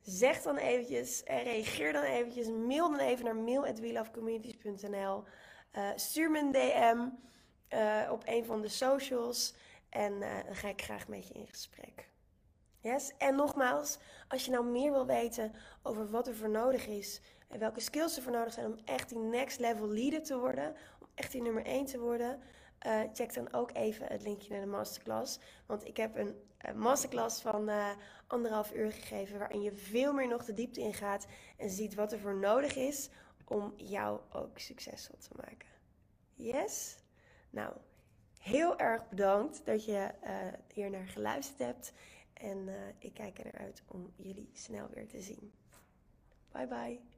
Zeg 0.00 0.42
dan 0.42 0.56
eventjes, 0.56 1.24
en 1.24 1.42
reageer 1.42 1.92
dan 1.92 2.02
eventjes, 2.02 2.48
mail 2.48 2.90
dan 2.90 2.98
even 2.98 3.24
naar 3.24 3.36
mail.welovecommunities.nl. 3.36 5.24
Uh, 5.76 5.90
stuur 5.94 6.30
me 6.30 6.38
een 6.38 6.52
DM 6.52 7.08
uh, 7.76 8.12
op 8.12 8.22
een 8.26 8.44
van 8.44 8.60
de 8.62 8.68
socials 8.68 9.54
en 9.88 10.12
uh, 10.12 10.44
dan 10.44 10.56
ga 10.56 10.68
ik 10.68 10.82
graag 10.82 11.08
met 11.08 11.28
je 11.28 11.34
in 11.34 11.46
gesprek. 11.46 12.07
Yes? 12.92 13.12
En 13.18 13.36
nogmaals, 13.36 13.98
als 14.28 14.44
je 14.44 14.50
nou 14.50 14.64
meer 14.64 14.92
wil 14.92 15.06
weten 15.06 15.52
over 15.82 16.10
wat 16.10 16.26
er 16.26 16.34
voor 16.34 16.50
nodig 16.50 16.86
is 16.86 17.20
en 17.48 17.58
welke 17.58 17.80
skills 17.80 18.16
er 18.16 18.22
voor 18.22 18.32
nodig 18.32 18.52
zijn 18.52 18.66
om 18.66 18.78
echt 18.84 19.08
die 19.08 19.18
next 19.18 19.58
level 19.58 19.88
leader 19.88 20.22
te 20.22 20.38
worden, 20.38 20.74
om 21.00 21.06
echt 21.14 21.32
die 21.32 21.42
nummer 21.42 21.64
1 21.64 21.84
te 21.84 21.98
worden, 21.98 22.40
uh, 22.86 23.00
check 23.12 23.34
dan 23.34 23.52
ook 23.52 23.70
even 23.72 24.06
het 24.06 24.22
linkje 24.22 24.50
naar 24.52 24.60
de 24.60 24.66
masterclass. 24.66 25.38
Want 25.66 25.86
ik 25.86 25.96
heb 25.96 26.16
een 26.16 26.34
uh, 26.66 26.72
masterclass 26.72 27.40
van 27.40 27.68
uh, 27.68 27.90
anderhalf 28.26 28.72
uur 28.72 28.92
gegeven, 28.92 29.38
waarin 29.38 29.62
je 29.62 29.72
veel 29.72 30.12
meer 30.12 30.28
nog 30.28 30.44
de 30.44 30.54
diepte 30.54 30.80
in 30.80 30.94
gaat 30.94 31.26
en 31.56 31.70
ziet 31.70 31.94
wat 31.94 32.12
er 32.12 32.18
voor 32.18 32.36
nodig 32.36 32.76
is 32.76 33.10
om 33.44 33.72
jou 33.76 34.20
ook 34.32 34.58
succesvol 34.58 35.18
te 35.18 35.30
maken. 35.36 35.68
Yes? 36.34 36.96
Nou, 37.50 37.72
heel 38.38 38.78
erg 38.78 39.08
bedankt 39.08 39.66
dat 39.66 39.84
je 39.84 40.10
hier 40.72 40.90
naar 40.90 41.06
geluisterd 41.06 41.58
hebt. 41.58 41.92
En 42.38 42.68
ik 42.98 43.14
kijk 43.14 43.38
er 43.38 43.44
naar 43.44 43.60
uit 43.60 43.82
om 43.86 44.12
jullie 44.16 44.50
snel 44.52 44.88
weer 44.94 45.08
te 45.08 45.20
zien. 45.20 45.52
Bye 46.52 46.66
bye. 46.66 47.17